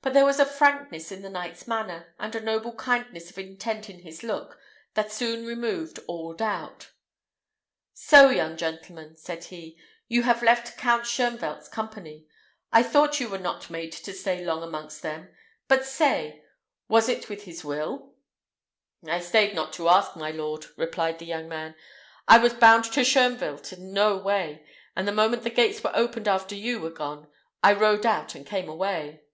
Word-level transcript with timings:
But 0.00 0.12
there 0.14 0.24
was 0.24 0.38
a 0.38 0.44
frankness 0.46 1.10
in 1.10 1.22
the 1.22 1.28
knight's 1.28 1.66
manner, 1.66 2.14
and 2.20 2.32
a 2.36 2.40
noble 2.40 2.72
kindness 2.76 3.30
of 3.30 3.38
intent 3.38 3.90
in 3.90 3.98
his 4.02 4.22
look, 4.22 4.56
that 4.94 5.10
soon 5.10 5.44
removed 5.44 5.98
all 6.06 6.34
doubt. 6.34 6.90
"So, 7.94 8.28
young 8.30 8.56
gentleman," 8.56 9.16
said 9.16 9.42
he, 9.46 9.76
"you 10.06 10.22
have 10.22 10.40
left 10.40 10.78
Count 10.78 11.02
Shoenvelt's 11.04 11.66
company. 11.68 12.28
I 12.70 12.84
thought 12.84 13.18
you 13.18 13.28
were 13.28 13.40
not 13.40 13.70
made 13.70 13.90
to 13.90 14.12
stay 14.12 14.44
long 14.44 14.62
amongst 14.62 15.02
them; 15.02 15.34
but 15.66 15.84
say, 15.84 16.44
was 16.86 17.08
it 17.08 17.28
with 17.28 17.42
his 17.42 17.64
will?" 17.64 18.14
"I 19.04 19.18
staid 19.18 19.52
not 19.52 19.72
to 19.74 19.88
ask, 19.88 20.14
my 20.14 20.30
lord," 20.30 20.66
replied 20.76 21.18
the 21.18 21.26
young 21.26 21.48
man. 21.48 21.74
"I 22.28 22.38
was 22.38 22.54
bound 22.54 22.84
to 22.84 23.00
Shoenvelt 23.00 23.72
in 23.72 23.92
no 23.92 24.16
way, 24.16 24.64
and 24.94 25.08
the 25.08 25.12
moment 25.12 25.42
the 25.42 25.50
gates 25.50 25.82
were 25.82 25.90
opened 25.92 26.28
after 26.28 26.54
you 26.54 26.78
were 26.78 26.90
gone, 26.90 27.26
I 27.64 27.72
rode 27.72 28.06
out 28.06 28.36
and 28.36 28.46
came 28.46 28.68
away." 28.68 29.24